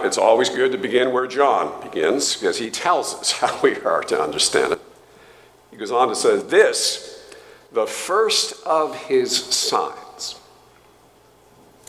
It's 0.04 0.18
always 0.18 0.50
good 0.50 0.70
to 0.72 0.78
begin 0.78 1.12
where 1.12 1.26
John 1.26 1.82
begins 1.82 2.36
because 2.36 2.58
he 2.58 2.70
tells 2.70 3.14
us 3.14 3.32
how 3.40 3.58
we 3.62 3.76
are 3.80 4.02
to 4.02 4.20
understand 4.20 4.74
it. 4.74 4.80
He 5.70 5.78
goes 5.78 5.90
on 5.90 6.08
to 6.08 6.14
say, 6.14 6.36
This, 6.36 7.34
the 7.72 7.86
first 7.86 8.62
of 8.66 8.94
his 9.06 9.34
signs. 9.34 10.38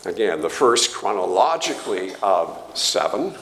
Again, 0.06 0.40
the 0.40 0.48
first 0.48 0.94
chronologically 0.94 2.12
of 2.22 2.58
seven, 2.74 3.34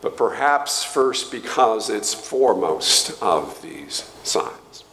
but 0.00 0.16
perhaps 0.16 0.82
first 0.82 1.30
because 1.30 1.90
it's 1.90 2.14
foremost 2.14 3.22
of 3.22 3.60
these 3.60 4.10
signs. 4.22 4.84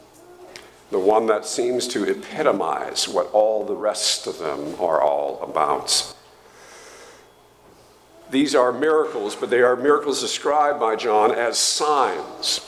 The 0.92 1.00
one 1.00 1.28
that 1.28 1.46
seems 1.46 1.88
to 1.90 2.04
epitomize 2.10 3.08
what 3.08 3.32
all 3.32 3.64
the 3.64 3.76
rest 3.76 4.28
of 4.28 4.38
them 4.40 4.76
are 4.82 5.02
all 5.02 5.42
about. 5.42 6.14
These 8.34 8.56
are 8.56 8.72
miracles, 8.72 9.36
but 9.36 9.52
they 9.52 9.62
are 9.62 9.75
miracles 9.75 10.20
described 10.20 10.80
by 10.80 10.96
John 10.96 11.30
as 11.30 11.56
signs, 11.56 12.68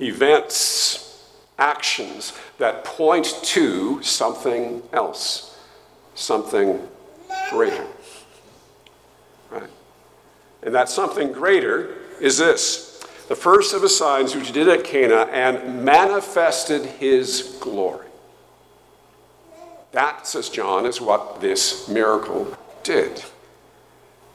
events, 0.00 1.28
actions 1.58 2.32
that 2.58 2.84
point 2.84 3.26
to 3.42 4.00
something 4.04 4.84
else, 4.92 5.58
something 6.14 6.80
greater. 7.50 7.88
Right? 9.50 9.68
And 10.62 10.72
that 10.76 10.88
something 10.90 11.32
greater 11.32 11.96
is 12.20 12.38
this 12.38 13.04
the 13.26 13.34
first 13.34 13.74
of 13.74 13.82
his 13.82 13.98
signs 13.98 14.36
which 14.36 14.46
he 14.46 14.52
did 14.52 14.68
at 14.68 14.84
Cana 14.84 15.22
and 15.32 15.84
manifested 15.84 16.84
his 16.84 17.58
glory. 17.60 18.06
That, 19.90 20.28
says 20.28 20.48
John, 20.50 20.86
is 20.86 21.00
what 21.00 21.40
this 21.40 21.88
miracle 21.88 22.56
did. 22.84 23.24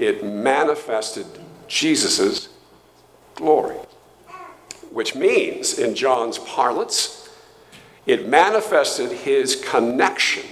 It 0.01 0.23
manifested 0.23 1.25
Jesus' 1.67 2.49
glory, 3.35 3.77
which 4.91 5.15
means, 5.15 5.77
in 5.77 5.95
John's 5.95 6.37
parlance, 6.39 7.29
it 8.05 8.27
manifested 8.27 9.11
his 9.11 9.55
connection, 9.55 10.43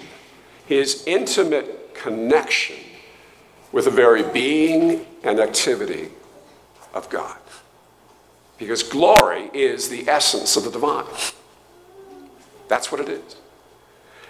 his 0.65 1.03
intimate 1.07 1.95
connection 1.95 2.77
with 3.71 3.85
the 3.85 3.91
very 3.91 4.23
being 4.23 5.05
and 5.23 5.39
activity 5.39 6.09
of 6.93 7.09
God. 7.09 7.37
Because 8.57 8.83
glory 8.83 9.49
is 9.53 9.89
the 9.89 10.07
essence 10.07 10.55
of 10.57 10.63
the 10.63 10.71
divine. 10.71 11.05
That's 12.67 12.91
what 12.91 13.01
it 13.01 13.09
is. 13.09 13.35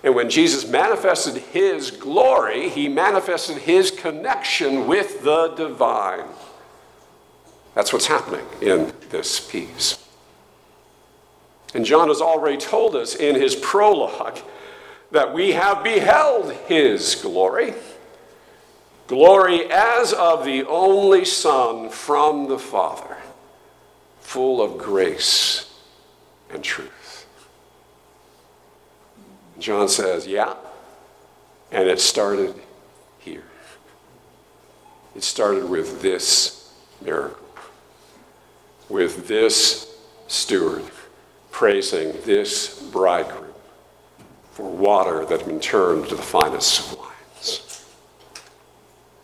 And 0.03 0.15
when 0.15 0.29
Jesus 0.29 0.67
manifested 0.67 1.35
his 1.35 1.91
glory, 1.91 2.69
he 2.69 2.87
manifested 2.87 3.57
his 3.57 3.91
connection 3.91 4.87
with 4.87 5.23
the 5.23 5.49
divine. 5.49 6.25
That's 7.75 7.91
what's 7.91 8.07
happening 8.07 8.45
in 8.61 8.93
this 9.09 9.39
piece. 9.39 10.05
And 11.73 11.85
John 11.85 12.07
has 12.07 12.21
already 12.21 12.57
told 12.57 12.95
us 12.95 13.15
in 13.15 13.35
his 13.35 13.55
prologue 13.55 14.39
that 15.11 15.33
we 15.33 15.51
have 15.51 15.83
beheld 15.83 16.53
his 16.67 17.15
glory. 17.15 17.73
Glory 19.07 19.65
as 19.71 20.13
of 20.13 20.45
the 20.45 20.65
only 20.65 21.25
Son 21.25 21.89
from 21.89 22.47
the 22.47 22.59
Father, 22.59 23.17
full 24.19 24.61
of 24.61 24.77
grace 24.77 25.73
and 26.51 26.63
truth. 26.63 26.98
John 29.59 29.89
says, 29.89 30.25
Yeah. 30.25 30.55
And 31.71 31.87
it 31.87 31.99
started 31.99 32.55
here. 33.19 33.43
It 35.15 35.23
started 35.23 35.69
with 35.69 36.01
this 36.01 36.73
miracle, 37.01 37.45
with 38.87 39.27
this 39.27 39.95
steward 40.27 40.83
praising 41.51 42.13
this 42.23 42.81
bridegroom 42.91 43.53
for 44.51 44.69
water 44.69 45.25
that 45.25 45.39
had 45.41 45.47
been 45.47 45.59
turned 45.59 46.07
to 46.07 46.15
the 46.15 46.21
finest 46.21 46.97
wines. 46.97 47.85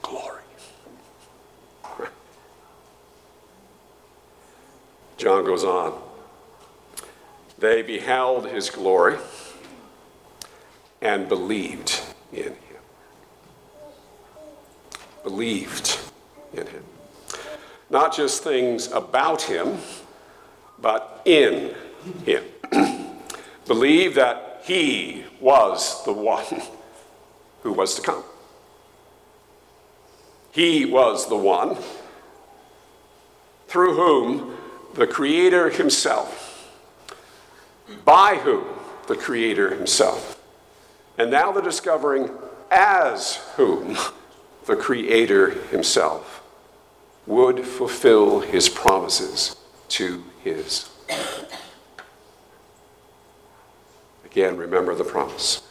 Glory. 0.01 0.42
John 5.18 5.46
goes 5.46 5.63
on. 5.63 6.01
They 7.58 7.82
beheld 7.82 8.48
his 8.48 8.70
glory 8.70 9.18
and 11.06 11.30
believed 11.30 12.02
in 12.34 12.46
him. 12.46 12.84
Believed 15.24 16.00
in 16.52 16.66
him. 16.66 16.84
Not 17.92 18.16
just 18.16 18.44
things 18.44 18.92
about 18.92 19.44
him, 19.44 19.78
but 20.82 21.22
in 21.26 21.76
him. 22.26 22.44
believed 23.68 24.16
that 24.16 24.64
he 24.64 25.26
was 25.40 26.04
the 26.06 26.12
one 26.12 26.62
who 27.62 27.72
was 27.72 27.94
to 27.96 28.02
come. 28.02 28.24
He 30.52 30.86
was 30.86 31.30
the 31.30 31.38
one 31.38 31.78
through 33.68 33.94
whom 33.94 34.58
the 34.96 35.06
Creator 35.06 35.70
Himself, 35.70 36.72
by 38.04 38.38
whom 38.38 38.66
the 39.08 39.16
Creator 39.16 39.76
Himself 39.76 40.35
and 41.18 41.32
now 41.32 41.52
they're 41.52 41.62
discovering 41.62 42.30
as 42.72 43.36
whom 43.56 43.98
the 44.66 44.76
Creator 44.76 45.52
Himself 45.70 46.44
would 47.26 47.66
fulfill 47.66 48.42
His 48.42 48.70
promises 48.70 49.56
to 49.90 50.24
His. 50.44 50.90
Again, 54.26 54.58
remember 54.58 54.94
the 54.96 55.04
promise. 55.04 55.62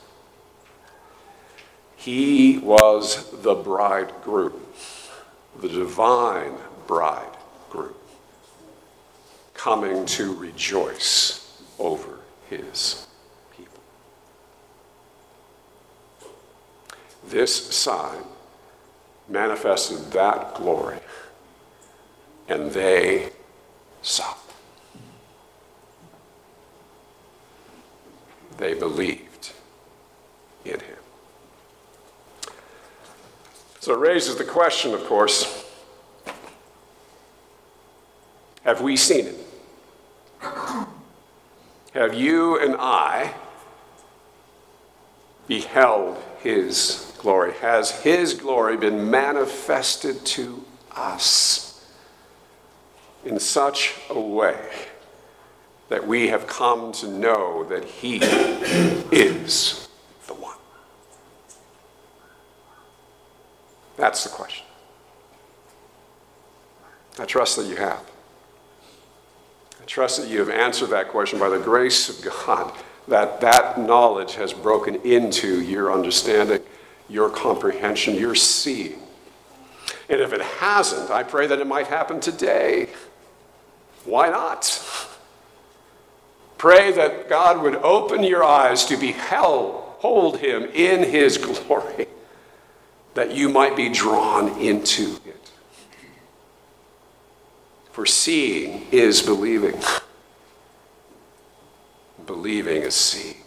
He 1.97 2.59
was 2.59 3.31
the 3.43 3.55
bridegroom, 3.55 4.61
the 5.61 5.69
divine 5.69 6.55
bridegroom, 6.87 7.95
coming 9.55 10.07
to 10.07 10.35
rejoice 10.35 11.63
over 11.79 12.19
his 12.49 13.07
This 17.29 17.75
sign 17.75 18.23
manifested 19.29 20.13
that 20.13 20.55
glory, 20.55 20.99
and 22.49 22.71
they 22.71 23.31
saw. 24.03 24.35
They 28.59 28.75
believed 28.75 29.53
in 30.65 30.81
him. 30.81 30.99
So 33.81 33.95
it 33.95 33.99
raises 33.99 34.37
the 34.37 34.45
question, 34.45 34.95
of 34.95 35.05
course 35.05 35.65
have 38.65 38.81
we 38.81 38.97
seen 38.97 39.27
him? 39.27 39.35
Have 41.93 42.15
you 42.15 42.59
and 42.59 42.75
I 42.79 43.35
beheld 45.47 46.17
his 46.41 47.04
glory? 47.25 47.55
Has 47.55 48.03
His 48.03 48.35
glory 48.35 48.77
been 48.77 49.11
manifested 49.11 50.25
to 50.27 50.63
us 50.93 51.91
in 53.25 53.41
such 53.41 53.95
a 54.11 54.21
way 54.21 54.61
that 55.89 56.07
we 56.07 56.29
have 56.29 56.47
come 56.47 56.93
to 56.93 57.09
know 57.09 57.65
that 57.65 57.83
He 57.83 58.19
is 59.11 59.89
the 60.27 60.35
one? 60.35 60.59
That's 63.97 64.23
the 64.25 64.31
question. 64.31 64.67
I 67.19 67.25
trust 67.25 67.57
that 67.57 67.65
you 67.67 67.77
have. 67.77 68.03
I 69.81 69.85
trust 69.87 70.21
that 70.21 70.29
you 70.29 70.41
have 70.41 70.51
answered 70.51 70.91
that 70.91 71.09
question 71.09 71.39
by 71.39 71.49
the 71.49 71.59
grace 71.59 72.11
of 72.11 72.23
God, 72.23 72.71
that 73.09 73.41
that 73.41 73.81
knowledge 73.81 74.35
has 74.35 74.53
broken 74.53 74.97
into 75.07 75.63
your 75.63 75.91
understanding 75.91 76.61
your 77.09 77.31
comprehension, 77.31 78.15
your 78.15 78.35
seeing. 78.35 78.99
And 80.09 80.21
if 80.21 80.33
it 80.33 80.41
hasn't, 80.41 81.11
I 81.11 81.23
pray 81.23 81.47
that 81.47 81.59
it 81.59 81.67
might 81.67 81.87
happen 81.87 82.21
today. 82.21 82.89
Why 84.05 84.29
not? 84.29 84.83
Pray 86.59 86.93
that 86.93 87.29
God 87.29 87.63
would 87.63 87.77
open 87.77 88.23
your 88.23 88.45
eyes 88.45 88.85
to 88.87 88.97
behold 88.97 90.39
him 90.39 90.65
in 90.75 91.03
his 91.03 91.39
glory, 91.39 92.07
that 93.15 93.35
you 93.35 93.49
might 93.49 93.77
be 93.77 93.89
drawn 93.89 94.61
into 94.61 95.19
it. 95.27 95.51
For 97.93 98.07
seeing 98.07 98.87
is 98.91 99.23
believing, 99.23 99.81
believing 102.27 102.83
is 102.83 102.95
seeing. 102.95 103.44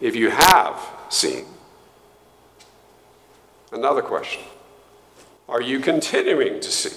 If 0.00 0.16
you 0.16 0.30
have 0.30 0.80
seen. 1.08 1.44
Another 3.72 4.02
question 4.02 4.42
Are 5.48 5.62
you 5.62 5.80
continuing 5.80 6.60
to 6.60 6.70
see? 6.70 6.96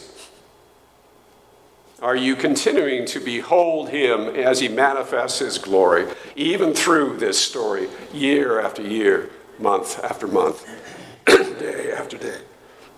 Are 2.02 2.16
you 2.16 2.36
continuing 2.36 3.06
to 3.08 3.20
behold 3.20 3.90
him 3.90 4.22
as 4.22 4.60
he 4.60 4.68
manifests 4.68 5.38
his 5.38 5.60
glory, 5.60 6.08
even 6.36 6.74
through 6.74 7.18
this 7.18 7.38
story, 7.40 7.90
year 8.12 8.60
after 8.60 8.82
year, 8.82 9.30
month 9.60 10.04
after 10.04 10.28
month, 10.28 10.68
day 11.28 11.92
after 11.92 12.18
day? 12.18 12.40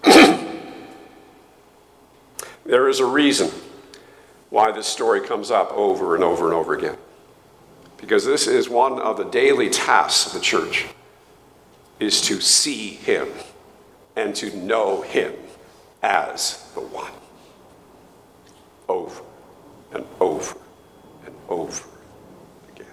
there 2.66 2.88
is 2.88 3.02
a 3.02 3.06
reason 3.06 3.52
why 4.50 4.72
this 4.72 4.88
story 4.88 5.20
comes 5.20 5.52
up 5.52 5.74
over 5.74 6.16
and 6.16 6.24
over 6.24 6.46
and 6.46 6.54
over 6.54 6.74
again 6.74 6.98
because 8.04 8.26
this 8.26 8.48
is 8.48 8.68
one 8.68 9.00
of 9.00 9.16
the 9.16 9.24
daily 9.24 9.70
tasks 9.70 10.28
of 10.28 10.34
the 10.34 10.40
church 10.42 10.88
is 12.02 12.20
to 12.20 12.42
see 12.42 12.90
him 12.90 13.30
and 14.18 14.36
to 14.36 14.54
know 14.58 15.02
him 15.04 15.34
as 16.02 16.70
the 16.74 16.82
one. 16.82 17.14
Over 18.90 19.24
and 19.94 20.06
over 20.20 20.58
and 21.26 21.34
over 21.48 21.86
again. 22.76 22.86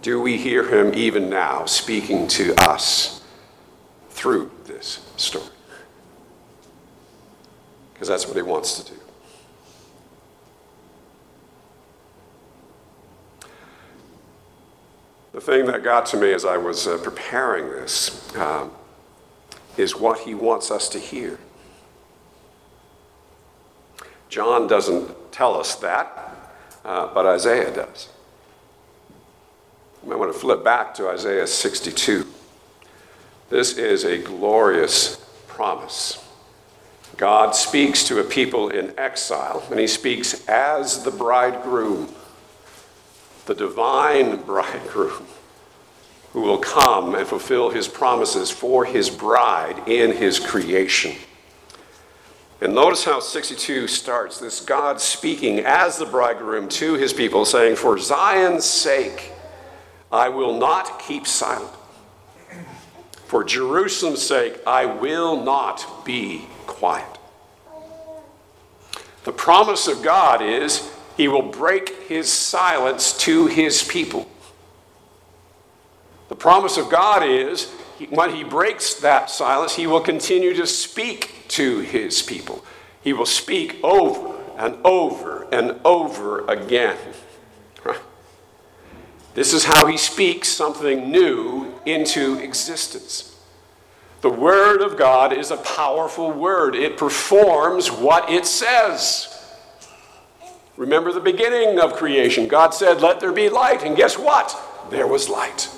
Do 0.00 0.22
we 0.22 0.38
hear 0.38 0.66
him 0.66 0.94
even 0.94 1.28
now 1.28 1.66
speaking 1.66 2.26
to 2.28 2.54
us 2.54 3.22
through 4.08 4.50
this 4.64 5.06
story? 5.18 5.44
Because 7.92 8.08
that's 8.08 8.26
what 8.26 8.36
he 8.36 8.40
wants 8.42 8.82
to 8.82 8.94
do 8.94 8.98
the 15.32 15.40
thing 15.40 15.66
that 15.66 15.84
got 15.84 16.06
to 16.06 16.16
me 16.16 16.32
as 16.32 16.44
I 16.44 16.56
was 16.56 16.86
uh, 16.86 16.98
preparing 16.98 17.70
this 17.70 18.34
um, 18.36 18.70
is 19.76 19.96
what 19.96 20.20
he 20.20 20.34
wants 20.34 20.70
us 20.70 20.88
to 20.90 20.98
hear. 20.98 21.38
John 24.28 24.66
doesn't 24.66 25.32
tell 25.32 25.58
us 25.58 25.74
that, 25.76 26.52
uh, 26.84 27.12
but 27.14 27.26
Isaiah 27.26 27.74
does. 27.74 28.08
Might 30.04 30.18
want 30.18 30.32
to 30.32 30.38
flip 30.38 30.64
back 30.64 30.94
to 30.94 31.08
Isaiah 31.08 31.46
62. 31.46 32.26
This 33.50 33.76
is 33.76 34.04
a 34.04 34.18
glorious 34.18 35.16
promise. 35.46 36.24
God 37.16 37.54
speaks 37.54 38.04
to 38.04 38.20
a 38.20 38.24
people 38.24 38.68
in 38.68 38.94
exile, 38.98 39.66
and 39.70 39.80
he 39.80 39.86
speaks 39.86 40.46
as 40.48 41.02
the 41.02 41.10
bridegroom, 41.10 42.14
the 43.48 43.54
divine 43.54 44.36
bridegroom, 44.42 45.26
who 46.34 46.42
will 46.42 46.58
come 46.58 47.14
and 47.14 47.26
fulfill 47.26 47.70
his 47.70 47.88
promises 47.88 48.50
for 48.50 48.84
his 48.84 49.08
bride 49.08 49.88
in 49.88 50.12
his 50.12 50.38
creation. 50.38 51.16
And 52.60 52.74
notice 52.74 53.04
how 53.04 53.20
62 53.20 53.88
starts 53.88 54.38
this 54.38 54.60
God 54.60 55.00
speaking 55.00 55.60
as 55.60 55.96
the 55.96 56.04
bridegroom 56.04 56.68
to 56.70 56.94
his 56.94 57.14
people, 57.14 57.46
saying, 57.46 57.76
For 57.76 57.96
Zion's 57.96 58.66
sake, 58.66 59.32
I 60.12 60.28
will 60.28 60.58
not 60.58 60.98
keep 61.00 61.26
silent. 61.26 61.74
For 63.28 63.44
Jerusalem's 63.44 64.22
sake, 64.22 64.60
I 64.66 64.84
will 64.84 65.42
not 65.42 66.04
be 66.04 66.44
quiet. 66.66 67.18
The 69.24 69.32
promise 69.32 69.88
of 69.88 70.02
God 70.02 70.42
is 70.42 70.90
he 71.18 71.28
will 71.28 71.42
break 71.42 72.04
his 72.04 72.32
silence 72.32 73.12
to 73.18 73.46
his 73.48 73.82
people. 73.82 74.30
The 76.28 76.36
promise 76.36 76.78
of 76.78 76.88
God 76.88 77.22
is 77.24 77.70
when 78.10 78.34
he 78.34 78.44
breaks 78.44 78.94
that 78.94 79.28
silence, 79.28 79.74
he 79.74 79.88
will 79.88 80.00
continue 80.00 80.54
to 80.54 80.66
speak 80.66 81.44
to 81.48 81.80
his 81.80 82.22
people. 82.22 82.64
He 83.02 83.12
will 83.12 83.26
speak 83.26 83.82
over 83.82 84.38
and 84.56 84.76
over 84.84 85.48
and 85.52 85.80
over 85.84 86.46
again. 86.46 86.96
This 89.34 89.52
is 89.52 89.64
how 89.64 89.86
he 89.86 89.96
speaks 89.96 90.48
something 90.48 91.10
new 91.10 91.74
into 91.86 92.38
existence. 92.38 93.40
The 94.20 94.30
Word 94.30 94.82
of 94.82 94.96
God 94.96 95.32
is 95.32 95.50
a 95.50 95.56
powerful 95.56 96.32
word, 96.32 96.74
it 96.74 96.96
performs 96.96 97.90
what 97.90 98.30
it 98.30 98.46
says. 98.46 99.37
Remember 100.78 101.12
the 101.12 101.20
beginning 101.20 101.80
of 101.80 101.94
creation. 101.94 102.46
God 102.46 102.72
said, 102.72 103.02
Let 103.02 103.18
there 103.18 103.32
be 103.32 103.48
light. 103.48 103.82
And 103.82 103.96
guess 103.96 104.16
what? 104.16 104.56
There 104.90 105.08
was 105.08 105.28
light. 105.28 105.68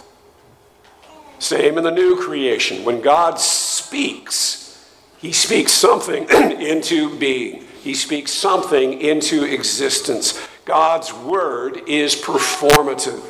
Same 1.39 1.79
in 1.79 1.85
the 1.85 1.91
new 1.91 2.21
creation. 2.21 2.85
When 2.85 3.01
God 3.01 3.41
speaks, 3.41 4.87
he 5.17 5.33
speaks 5.33 5.73
something 5.73 6.29
into 6.31 7.19
being, 7.19 7.65
he 7.83 7.95
speaks 7.95 8.31
something 8.31 9.01
into 9.01 9.45
existence. 9.45 10.39
God's 10.67 11.15
word 11.15 11.81
is 11.89 12.15
performative, 12.15 13.25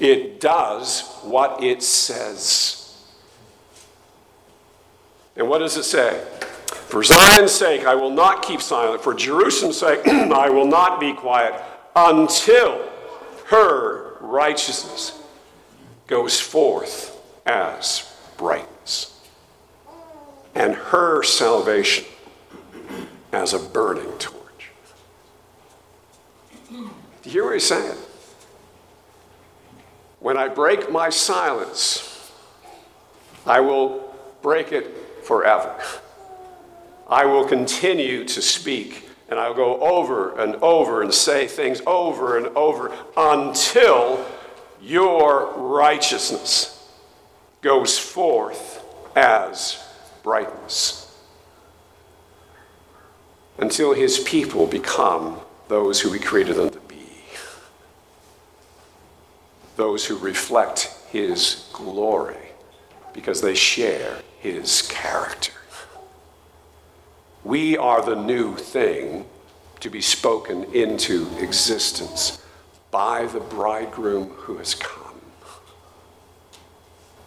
it 0.00 0.40
does 0.40 1.02
what 1.22 1.62
it 1.62 1.82
says. 1.82 2.80
And 5.36 5.50
what 5.50 5.58
does 5.58 5.76
it 5.76 5.84
say? 5.84 6.26
For 6.94 7.02
Zion's 7.02 7.50
sake, 7.50 7.86
I 7.86 7.96
will 7.96 8.12
not 8.12 8.42
keep 8.42 8.62
silent. 8.62 9.02
For 9.02 9.14
Jerusalem's 9.14 9.78
sake, 9.78 10.06
I 10.06 10.48
will 10.48 10.64
not 10.64 11.00
be 11.00 11.12
quiet 11.12 11.60
until 11.96 12.88
her 13.46 14.16
righteousness 14.20 15.20
goes 16.06 16.38
forth 16.38 17.20
as 17.46 18.16
brightness, 18.36 19.20
and 20.54 20.76
her 20.76 21.24
salvation 21.24 22.04
as 23.32 23.54
a 23.54 23.58
burning 23.58 24.16
torch. 24.20 24.70
Do 26.70 26.78
you 27.24 27.30
hear 27.32 27.44
what 27.46 27.54
he's 27.54 27.66
saying? 27.66 27.98
When 30.20 30.36
I 30.36 30.46
break 30.46 30.92
my 30.92 31.08
silence, 31.08 32.30
I 33.44 33.58
will 33.58 34.14
break 34.42 34.70
it 34.70 35.24
forever. 35.24 35.74
I 37.14 37.26
will 37.26 37.44
continue 37.44 38.24
to 38.24 38.42
speak 38.42 39.08
and 39.28 39.38
I'll 39.38 39.54
go 39.54 39.78
over 39.80 40.36
and 40.36 40.56
over 40.56 41.00
and 41.00 41.14
say 41.14 41.46
things 41.46 41.80
over 41.86 42.36
and 42.36 42.48
over 42.56 42.92
until 43.16 44.26
your 44.82 45.52
righteousness 45.56 46.92
goes 47.62 47.96
forth 47.96 48.84
as 49.14 49.80
brightness. 50.24 51.16
Until 53.58 53.94
his 53.94 54.18
people 54.18 54.66
become 54.66 55.38
those 55.68 56.00
who 56.00 56.10
he 56.10 56.18
created 56.18 56.56
them 56.56 56.70
to 56.70 56.80
be, 56.80 57.06
those 59.76 60.04
who 60.04 60.18
reflect 60.18 60.92
his 61.10 61.70
glory 61.72 62.48
because 63.12 63.40
they 63.40 63.54
share 63.54 64.18
his 64.40 64.82
character. 64.82 65.52
We 67.44 67.76
are 67.76 68.02
the 68.02 68.16
new 68.16 68.56
thing 68.56 69.26
to 69.80 69.90
be 69.90 70.00
spoken 70.00 70.64
into 70.72 71.28
existence 71.38 72.42
by 72.90 73.26
the 73.26 73.40
bridegroom 73.40 74.30
who 74.30 74.56
has 74.56 74.74
come. 74.74 75.20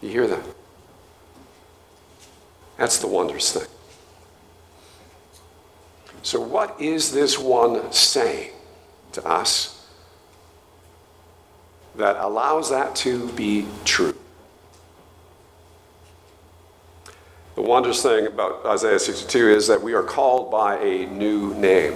You 0.01 0.09
hear 0.09 0.27
that? 0.27 0.43
That's 2.77 2.97
the 2.99 3.07
wondrous 3.07 3.51
thing. 3.51 3.67
So, 6.23 6.41
what 6.41 6.79
is 6.81 7.11
this 7.11 7.39
one 7.39 7.91
saying 7.91 8.51
to 9.13 9.25
us 9.25 9.87
that 11.95 12.17
allows 12.17 12.69
that 12.69 12.95
to 12.97 13.27
be 13.29 13.65
true? 13.85 14.17
The 17.57 17.63
wondrous 17.63 18.03
thing 18.03 18.27
about 18.27 18.63
Isaiah 18.67 18.99
62 18.99 19.49
is 19.49 19.65
that 19.65 19.81
we 19.81 19.95
are 19.95 20.03
called 20.03 20.51
by 20.51 20.77
a 20.77 21.07
new 21.07 21.55
name. 21.55 21.95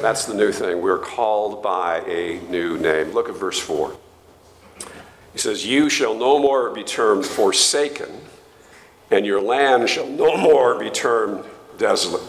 That's 0.00 0.26
the 0.26 0.34
new 0.34 0.52
thing. 0.52 0.80
We're 0.80 1.00
called 1.00 1.60
by 1.60 2.02
a 2.06 2.38
new 2.48 2.78
name. 2.78 3.10
Look 3.10 3.28
at 3.28 3.34
verse 3.34 3.58
4. 3.58 3.96
He 5.32 5.38
says, 5.38 5.66
You 5.66 5.90
shall 5.90 6.14
no 6.14 6.38
more 6.38 6.70
be 6.70 6.84
termed 6.84 7.26
forsaken, 7.26 8.12
and 9.10 9.26
your 9.26 9.42
land 9.42 9.88
shall 9.88 10.06
no 10.06 10.36
more 10.36 10.78
be 10.78 10.88
termed 10.88 11.44
desolate. 11.78 12.22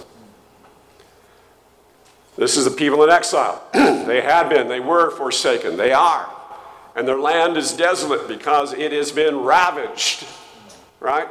This 2.38 2.58
is 2.58 2.66
the 2.66 2.72
people 2.72 3.04
in 3.04 3.12
exile. 3.12 3.64
they 3.74 4.22
had 4.22 4.50
been, 4.50 4.68
they 4.68 4.80
were 4.80 5.12
forsaken, 5.12 5.78
they 5.78 5.94
are. 5.94 6.28
And 6.96 7.08
their 7.08 7.20
land 7.20 7.56
is 7.56 7.72
desolate 7.72 8.28
because 8.28 8.74
it 8.74 8.92
has 8.92 9.12
been 9.12 9.42
ravaged, 9.42 10.26
right? 11.04 11.28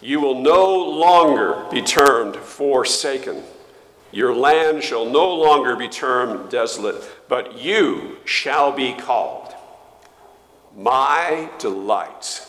You 0.00 0.20
will 0.20 0.40
no 0.40 0.74
longer 0.76 1.66
be 1.70 1.82
termed 1.82 2.36
forsaken. 2.36 3.42
Your 4.12 4.34
land 4.34 4.82
shall 4.82 5.04
no 5.04 5.34
longer 5.34 5.76
be 5.76 5.88
termed 5.88 6.50
desolate, 6.50 7.04
but 7.28 7.58
you 7.58 8.16
shall 8.24 8.72
be 8.72 8.94
called 8.94 9.54
my 10.76 11.50
delight 11.58 12.46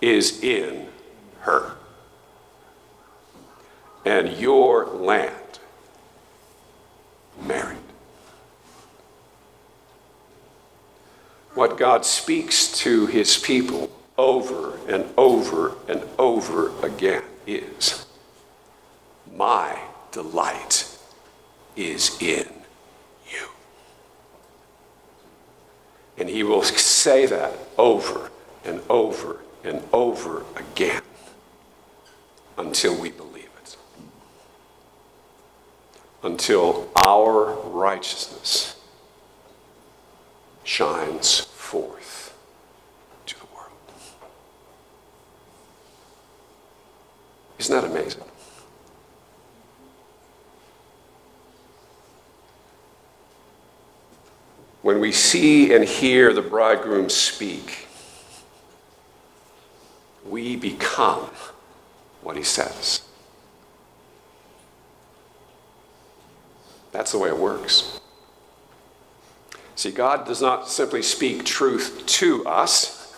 is 0.00 0.42
in 0.42 0.88
her. 1.40 1.76
And 4.04 4.36
your 4.38 4.86
land 4.86 5.58
married. 7.44 7.78
What 11.54 11.76
God 11.78 12.04
speaks 12.04 12.72
to 12.78 13.06
his 13.06 13.36
people 13.36 13.90
over 14.18 14.78
and 14.88 15.04
over 15.16 15.76
and 15.88 16.02
over 16.18 16.72
again 16.84 17.22
is 17.46 18.06
My 19.34 19.78
delight 20.10 20.88
is 21.76 22.16
in 22.20 22.48
you. 23.30 23.48
And 26.18 26.28
he 26.28 26.42
will 26.42 26.62
say 26.62 27.26
that 27.26 27.52
over 27.76 28.30
and 28.64 28.80
over 28.88 29.40
and 29.62 29.82
over 29.92 30.44
again 30.56 31.02
until 32.56 32.98
we 32.98 33.10
believe 33.10 33.50
it. 33.62 33.76
Until 36.22 36.88
our 37.06 37.52
righteousness 37.68 38.76
shines 40.64 41.40
forth 41.40 42.34
to 43.26 43.38
the 43.38 43.46
world. 43.54 43.70
Isn't 47.58 47.74
that 47.74 47.90
amazing? 47.90 48.22
when 54.86 55.00
we 55.00 55.10
see 55.10 55.74
and 55.74 55.84
hear 55.84 56.32
the 56.32 56.40
bridegroom 56.40 57.08
speak, 57.10 57.88
we 60.24 60.54
become 60.54 61.28
what 62.22 62.36
he 62.36 62.42
says. 62.44 63.00
That's 66.92 67.10
the 67.10 67.18
way 67.18 67.30
it 67.30 67.36
works. 67.36 67.98
See, 69.74 69.90
God 69.90 70.24
does 70.24 70.40
not 70.40 70.68
simply 70.68 71.02
speak 71.02 71.44
truth 71.44 72.04
to 72.06 72.46
us, 72.46 73.12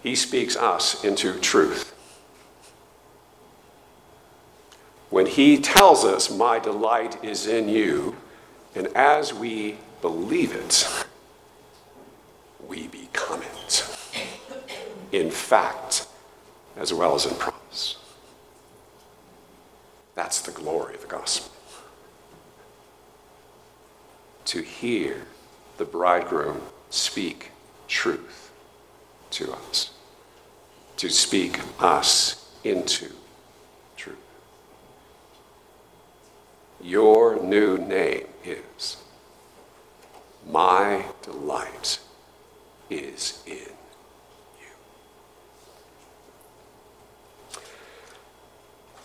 He 0.00 0.14
speaks 0.14 0.54
us 0.56 1.02
into 1.02 1.40
truth. 1.40 1.83
When 5.14 5.26
He 5.26 5.58
tells 5.58 6.04
us, 6.04 6.28
My 6.28 6.58
delight 6.58 7.22
is 7.22 7.46
in 7.46 7.68
you, 7.68 8.16
and 8.74 8.88
as 8.96 9.32
we 9.32 9.76
believe 10.02 10.52
it, 10.52 11.06
we 12.66 12.88
become 12.88 13.40
it. 13.40 13.86
In 15.12 15.30
fact, 15.30 16.08
as 16.76 16.92
well 16.92 17.14
as 17.14 17.26
in 17.26 17.36
promise. 17.36 17.96
That's 20.16 20.40
the 20.40 20.50
glory 20.50 20.96
of 20.96 21.02
the 21.02 21.06
gospel 21.06 21.52
to 24.46 24.62
hear 24.62 25.28
the 25.76 25.84
bridegroom 25.84 26.60
speak 26.90 27.52
truth 27.86 28.50
to 29.30 29.52
us, 29.52 29.92
to 30.96 31.08
speak 31.08 31.60
us 31.78 32.50
into 32.64 33.12
truth. 33.96 34.18
Your 36.84 37.42
new 37.42 37.78
name 37.78 38.26
is 38.44 38.98
My 40.46 41.06
delight 41.22 41.98
is 42.90 43.42
in 43.46 43.54
you. 43.54 44.74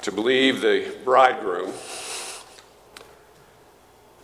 To 0.02 0.12
believe 0.12 0.60
the 0.60 0.94
bridegroom 1.06 1.72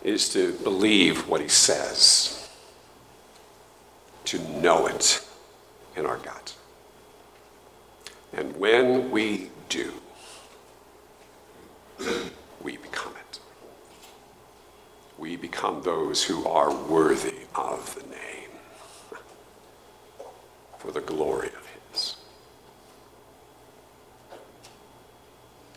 is 0.04 0.28
to 0.34 0.52
believe 0.62 1.26
what 1.26 1.40
he 1.40 1.48
says, 1.48 2.50
to 4.26 4.38
know 4.60 4.86
it 4.86 5.26
in 5.96 6.04
our 6.04 6.18
gut. 6.18 6.54
And 8.34 8.54
when 8.58 9.10
we 9.10 9.50
do, 9.70 9.94
we 12.62 12.76
become 12.76 13.12
it. 13.12 13.38
Become 15.40 15.82
those 15.82 16.24
who 16.24 16.44
are 16.46 16.74
worthy 16.74 17.46
of 17.54 17.94
the 17.94 18.02
name 18.08 18.50
for 20.78 20.90
the 20.90 21.00
glory 21.00 21.48
of 21.48 21.68
his. 21.92 22.16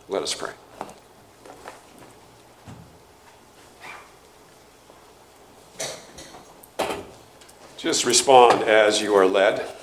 Let 0.08 0.24
us 0.24 0.34
pray. 0.34 0.54
Just 7.78 8.06
respond 8.06 8.64
as 8.64 9.02
you 9.02 9.14
are 9.16 9.28
led. 9.28 9.79